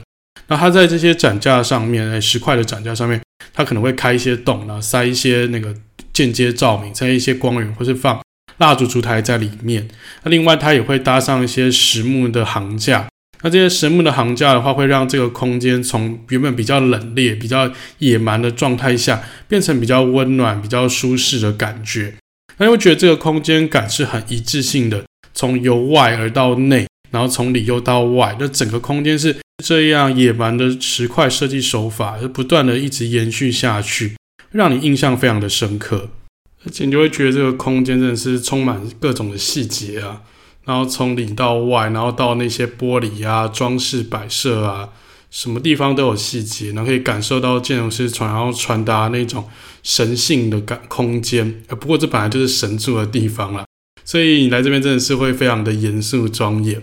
[0.46, 3.20] 那它在这些展架上面，哎，石块的展架上面，
[3.52, 5.74] 它可能会开一些洞，然后塞一些那个
[6.12, 8.20] 间接照明，塞一些光源，或是放
[8.58, 9.88] 蜡烛烛台在里面。
[10.22, 13.06] 那另外，它也会搭上一些实木的行架。
[13.42, 22.14] 那这些实木的行架的话，会让这个空间从原本比较冷冽、比较野蛮的状态下，变成比较温暖、比较舒适的感觉。
[22.56, 34.16] 那我觉得这个空间感是很一致性的，从由外而到内，然后从里又到外，那整个空间是这样野蛮的石块设计手法，不断的一直延续下去，
[34.50, 36.08] 让你印象非常的深刻，
[36.66, 40.20] 而且你就会觉得这个空间真的是充满各种的细节啊，
[40.64, 44.88] 然后从里到外，然后到那些玻璃啊、装饰摆设啊，
[45.30, 49.48] 什么地方都有细节，然后可以感受到建筑师传然后传达那种
[49.84, 51.62] 神性的感空间。
[51.68, 53.64] 呃，不过这本来就是神住的地方了，
[54.04, 56.82] 所以你来这边真的是会非常的严肃庄严，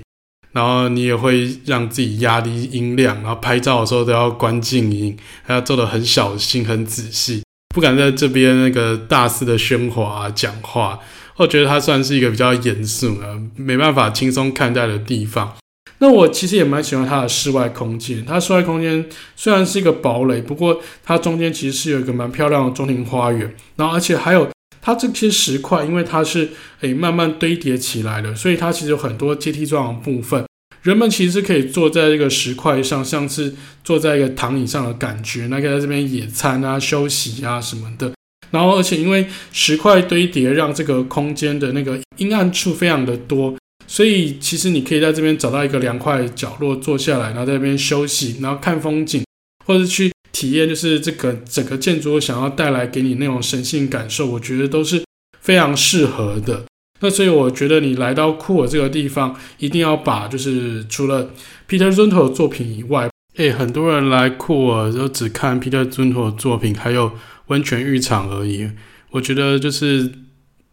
[0.54, 7.43] 然后你也会让自己压低音量，然后拍照的时候都要关静音，还要做得很小心、很仔细，
[7.74, 11.00] 不敢在这边那个大肆的喧哗、讲话。
[11.36, 15.56] 我觉得它算是一个比较严肃啊，没办法轻松看待的地方。
[15.98, 18.24] 那我其实也蛮喜欢它的室外空间。
[18.24, 19.04] 它室外空间
[19.36, 23.56] 虽然是一个堡垒，不过它中间其实是有一个蛮漂亮的中庭花园。
[23.76, 24.48] 然后而且还有
[24.80, 30.46] 它这些石块，因为它是诶慢慢堆叠起来的，所以它其实有很多阶梯状的部分。
[30.84, 35.48] 人们其实可以坐在这个石块上，像是坐在一个躺椅上的感觉。
[35.48, 38.12] 那可以在这边野餐啊、休息啊什么的。
[38.52, 43.56] 然后而且因为石块堆叠，让这个空间的那个阴暗处非常的多。
[43.88, 49.24] 所以其实你可以在这边找到一个凉快的角落坐下来，然后在这边休息，然后看风景，
[49.66, 55.04] 或者去体验，就是这个整个建筑想要带来给你那种神性感受，我觉得都是
[55.42, 56.66] 非常适合的。
[57.04, 61.30] 那所以我觉得你来到库尔这个地方，一定要把就是除了
[61.68, 67.12] Peter z u n t o 的作品以外，诶，很多人来库尔都只看 Peter z u n t o 的作品，还有
[67.48, 68.72] 温泉浴场而已。
[69.12, 70.10] 我觉得就是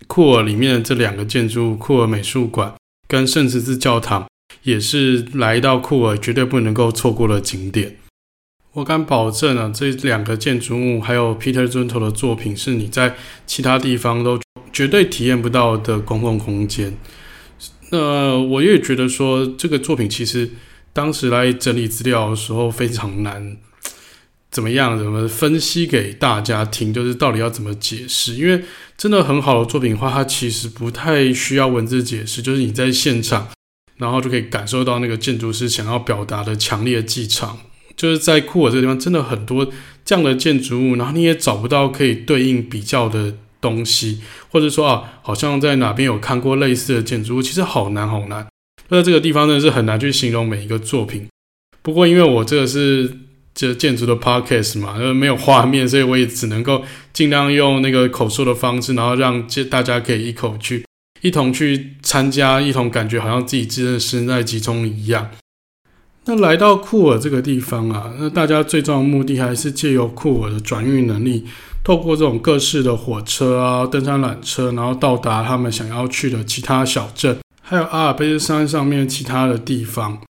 [0.07, 2.75] 库尔里面的这两个建筑，库尔美术馆。
[3.09, 4.29] 跟圣十字教堂
[4.63, 7.97] 也是来到库尔绝对不能够错过的景点。
[8.73, 14.41] 我敢保证啊，这两个建筑物还有 Peter Zumthor 的作品，是你在其他地方都
[14.73, 16.97] 绝对体验不到的公共空间。
[17.91, 20.49] 那我也觉得说，这个作品其实
[20.93, 23.57] 当时来整理资料的时候非常难，
[24.53, 24.97] 怎么样？
[24.97, 26.95] 怎么分析给大家听？
[26.95, 28.35] 就是到底要怎么解释？
[28.37, 28.63] 因为
[28.97, 33.49] 真的很好的作品的话，它其实不太需要文字解释，就是你在现场，
[33.97, 37.59] 然后就可以感受到那个建筑师想要表达的强烈的气场。
[38.01, 39.71] 就是在库尔这个地方，真的很多
[40.05, 48.47] 这样的建筑物，然后你也找不到可以对应比较的东西，或者说啊，好像在哪边有看过类似的建筑物，其实好难好难。
[48.89, 51.29] 那这个地方真的是很难去形容每一个作品。
[51.83, 53.19] 不过因为我这个是。
[53.53, 56.83] 这建筑的 podcast 嘛，呃，没有画面，所以我也只能够
[57.13, 60.85] 尽量用那个口述的方式，然后让这大家可以一口去
[61.21, 65.29] 一同去参加，一同感觉好像自己真的身在其中一样。
[66.31, 71.45] 那来到库尔这个地方啊，那大家最重要的目的还是借由库尔的转运能力，
[71.83, 80.21] 透过这种各式的火车啊、登山缆车，然后到达他们想要去的其他小镇，还有阿尔卑斯山上面其他的地方。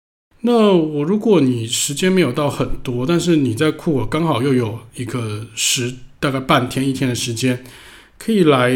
[0.41, 7.63] 那我如果你时间没有到很多，但是你在库尔刚好又有一个时大概半天一天的时间
[8.17, 8.75] 可以来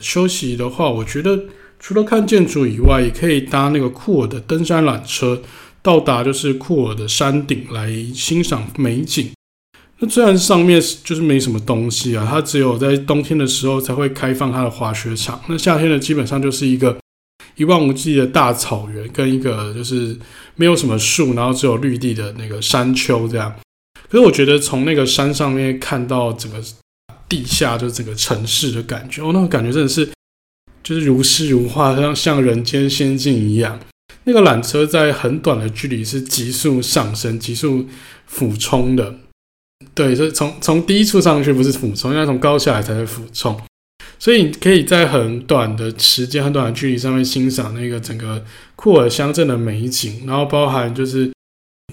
[0.00, 1.38] 休息的话，我觉得
[1.78, 5.40] 除了看建筑以外，也可以搭那个库尔的登山缆车
[5.88, 9.30] 到达就是库尔的山顶来欣赏美景。
[9.98, 16.94] 那虽然上面就是没什么东西啊，它只有在冬天的时候才会开放它的滑雪场，那夏天呢基本上就是一个。
[17.56, 20.16] 一望无际的大草原，跟一个就是
[20.54, 23.52] 没有什么树，然后只有绿地的那个山丘这样。
[24.08, 26.62] 可是我觉得从那个山上面看到整个
[27.28, 30.08] 地下，就是整个城市的感觉，哦，那个感觉真的是
[30.84, 33.80] 就是如诗如画，像像人间仙境一样。
[34.28, 37.86] 那个缆车在很短的距离是急速上升、急速
[38.26, 39.14] 俯冲的，
[39.94, 43.58] 对，所以从从低处上去不是俯冲，应该从高下来才是俯冲。
[44.18, 48.44] 所以你可以在很短的时间、很短的距离上面欣赏那个整个
[48.76, 51.32] 库尔乡镇的美景，然后包含就是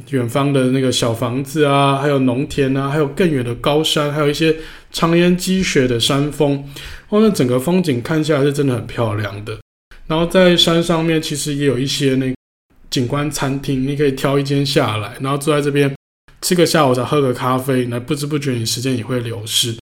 [0.09, 4.53] 远方的那个小房子啊，还有农田啊，还有更远的高山，还有一些
[4.91, 6.61] 常年积雪的山峰。
[7.07, 9.57] 哦，那整个风景看起来是真的很漂亮的。
[10.07, 12.33] 然后在山上面其实也有一些那
[12.89, 15.93] 景观餐厅，你可以挑一间下来，然后坐在这边
[16.41, 19.75] 吃个下午茶，喝个咖啡，那不知不觉你时间也会流逝。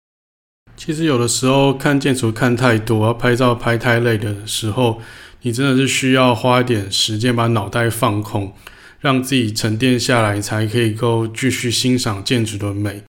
[0.76, 5.00] 其实有的时候看建筑看太多，拍照拍太累的时候，
[5.42, 8.54] 你真的是需要花一点时间把脑袋放空，
[9.00, 13.02] 让自己沉淀下来，才可以够继续欣赏建筑的美。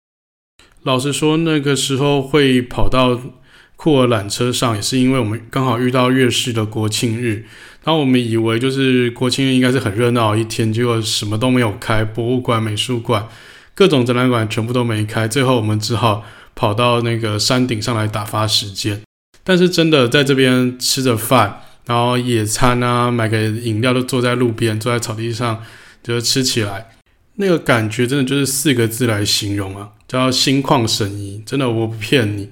[0.82, 3.20] 老实说，那个时候会跑到
[3.76, 7.44] 库尔缆车上，也是因为我们刚好遇到月事的国庆日，
[7.84, 13.28] 然后我们以为就是国庆日应该是很热闹一天，结果什么都没有开，博物馆、美术馆、
[13.74, 16.24] 各种展览馆全部都没开，最后我们只好。
[16.54, 19.00] 跑到那个山顶上来打发时间，
[19.42, 25.62] 但是真的在这边吃着饭，然后野餐啊，买个饮料，都坐在路边，坐在草地上，
[26.02, 26.90] 就是吃起来，
[27.36, 31.42] 那个感觉真的就是四个字来形容啊，叫心旷神怡。
[31.46, 32.50] 真的，我不骗你，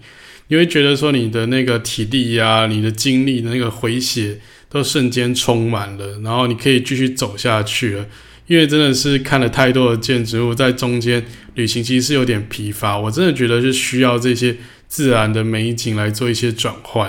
[0.51, 8.07] 你会觉得说你的那个体力呀、你的精力那个回血都瞬间充满了，然后你可以继续走下去了。
[8.49, 11.25] 因为真的是看了太多的建筑物，在中间
[11.55, 12.99] 旅行其实是有点疲乏。
[12.99, 14.57] 我真的觉得是需要这些
[14.89, 17.09] 自然的美景来做一些转换。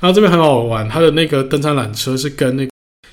[0.00, 2.70] 然后这边很好玩，它的那个登山缆车是跟那个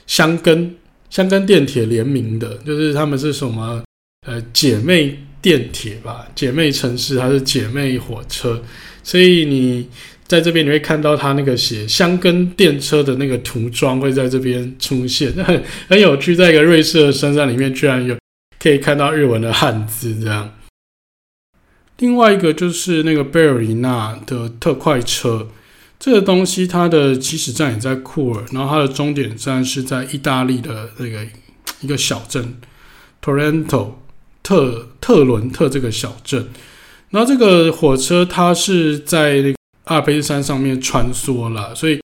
[0.07, 0.73] 箱根
[1.09, 3.83] 箱根电铁联名的，就是他们是什么
[4.25, 8.63] 呃姐妹电铁吧，姐妹城市还是姐妹火车，
[9.11, 9.89] 所以你。
[10.31, 16.33] 在这边你会看到它那个写箱根电车的那个涂装会在这边出现，很很有趣。
[16.33, 18.15] 在一个瑞士的山上里面，居然有
[18.57, 20.53] 可以看到日文的汉字这样。
[21.97, 25.49] 另外一个就是那个贝尔尼纳的特快车，
[25.99, 31.27] 这个东西它的起始站也在库尔，然后它的终点站是在意大利的那个
[31.81, 32.55] 一个小镇
[33.21, 33.95] Torrento
[34.41, 36.47] 特特伦特这个小镇。
[37.11, 39.55] 那这个火车它是在那个。
[39.85, 41.99] 阿尔卑斯山上面穿梭了，所以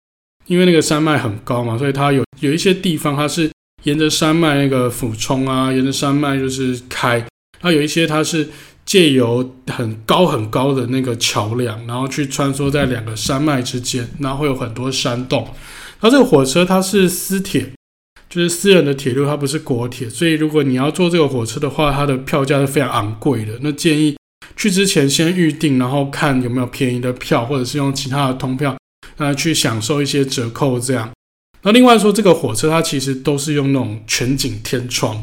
[0.47, 3.49] 因为那个山脉很高嘛，所以它有有一些地方它是
[3.85, 7.25] 沿着山脉那个俯冲啊，沿着山脉就是开，
[7.61, 8.49] 它有一些它是
[8.87, 15.45] 借由很高很高的那个桥梁，然后去穿梭在两个山脉之间，然后会有很多山洞。
[16.01, 17.71] 然后这个火车它是私铁，
[18.29, 23.53] 就是私人的铁路，它不是国铁，所以如果你要坐这个火车的话，它的票价是非常昂贵的。
[23.61, 24.17] 那建议。
[24.57, 28.77] 去之前先预定，然后看有没有便宜的票，或者是用其他的通票，
[29.19, 31.11] 呃，去享受一些折扣这样。
[31.63, 35.23] 那另外说，这个火车它其实都是用那种全景天窗，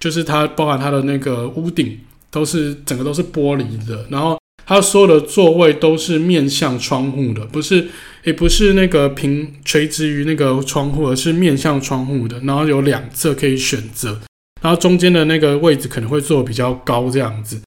[0.00, 1.98] 就是它包含它的那个屋顶
[2.30, 7.88] 都是整个都是玻璃的，然后它所有的座位都是面向窗户的，不是
[8.24, 14.18] 也不是那个平垂直于那个窗户，而是面向窗户的，然后有两侧可以选择，
[14.60, 17.60] 然后中间的那个位置可能会坐比较高这样子。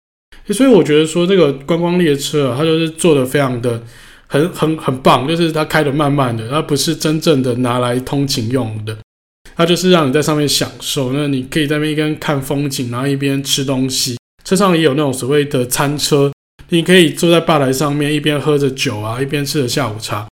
[0.52, 3.82] 所以我觉得说这个观光列车啊，它就是做的非常的
[4.26, 8.96] 很很很棒，就是它开的慢慢的，它不是真正的拿来通勤用的，
[9.56, 11.12] 它就是让你在上面享受。
[11.12, 14.16] 那你可以在那边一边看风景，然后一边吃东西。
[14.44, 16.30] 车上也有那种所谓的餐车，
[16.68, 20.28] 你可以坐在吧台上面，一边喝着酒啊，一边吃着下午茶，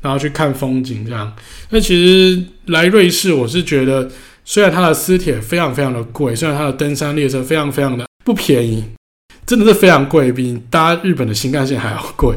[0.00, 1.34] 然后去看风景这样。
[1.70, 4.08] 那其实来瑞士，我是觉得
[4.44, 8.84] 虽然它的私铁非常非常的贵，虽然它的登山列车非常非常的不便宜。
[9.46, 12.34] 真的是非常贵，比搭日本的新干线还要贵，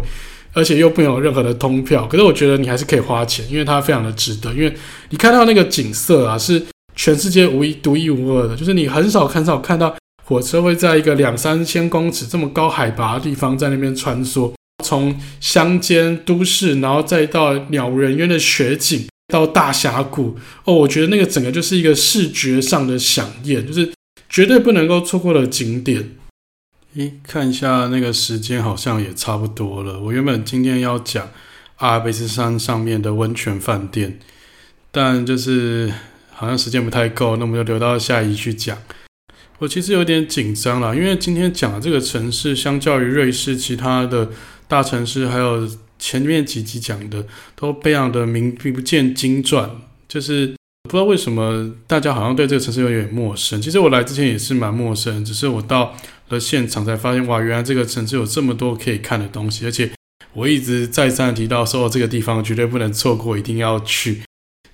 [0.54, 2.06] 而且又没有任何的通票。
[2.06, 4.54] 可是我觉得你还是可以花钱，因为它非常的值得。
[4.54, 4.72] 因为
[5.10, 6.64] 你看到那个景色啊，是
[6.96, 14.54] 全世界无一独一无二的，就是你很少很少看到火车会在一个两三千公尺这么高海拔的地方在那边穿梭，
[14.84, 20.38] 从乡间都市，然后再到鸟人渊的雪景，到大峡谷。
[20.66, 23.92] 哦，我觉得那个整个就是一个视觉上的饗宴，就是
[24.30, 26.12] 绝对不能够错过的景点。
[26.96, 30.00] 诶，看一下那个时间，好像也差不多了。
[30.00, 31.30] 我原本今天要讲
[31.76, 34.18] 阿尔卑斯山上面的温泉饭店，
[34.92, 35.94] 但就是
[36.32, 38.76] 好像时间不太够，那我们就留到下一集去讲。
[39.60, 44.28] 我其实有点紧张了，因为今天讲的这个城市，相较于瑞士其他的
[44.68, 45.70] 大城市，还有
[46.00, 47.24] 前面几集讲的，
[47.56, 49.70] 都非常的名不见经传，
[50.08, 50.56] 就是。
[50.84, 53.62] 不知道为什么大家好像对这个城市有点陌生。
[53.62, 55.94] 其实我来之前也是蛮陌生，只是我到
[56.30, 59.66] 的现场才发现，哇，原来这个城市有这么多可以看的东西。
[59.66, 59.92] 而且
[60.34, 64.22] 我一直再三提到说，这个地方绝对不能错过，一定要去。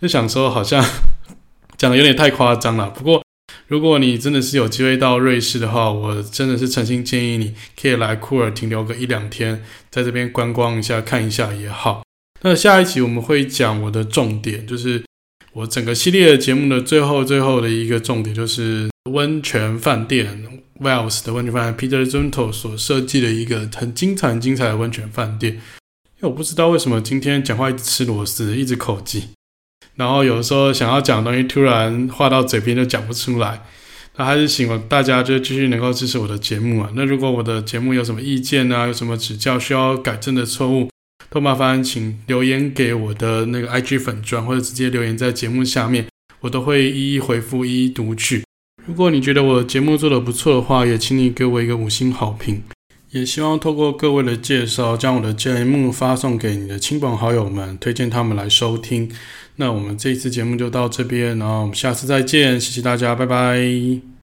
[0.02, 0.84] 就想说，好像
[1.78, 2.90] 讲的有点太夸张了。
[2.90, 3.24] 不过，
[3.68, 12.04] 如果你真的是有机会到瑞士的话，我真的是诚心建议你可以来库尔停留个一两天，在这边观光一下、看一下也好。
[12.42, 15.04] 那下一集我们会讲我的重点，就是。
[15.56, 20.46] 我整个系列节目的最后最后的一个重点就是温泉饭店
[20.80, 25.54] Wells 的温泉饭店 Peter z u n t o 所设计的一个很精彩很精彩的温泉饭店。
[25.54, 29.30] 因为我不知道为什么今天讲话一直吃螺丝，一直口技，
[29.96, 33.64] 然后有的时候想要讲的东西突然话到嘴边就讲不出来。
[34.18, 36.90] 那还是希望大家就继续能够支持我的节目啊。
[36.96, 40.90] 那如果我的节目有什么意见啊，有什么指教需要改正的错误，
[41.30, 46.08] 都麻烦请留言给我的那个 IG 粉砖，或者直接留言在节目下面，
[46.40, 48.44] 我都会一一回复，一一读取。
[48.88, 52.62] 如果你觉得我的节目做得不错的话，也请你给我一个五星好评。
[53.12, 59.10] 也希望透过各位的介绍，将我的节目发送给你的亲朋好友们，推荐他们来收听。
[59.56, 64.15] 那我们这一次节目就到这边，然后我们下次再见，谢谢大家，拜拜。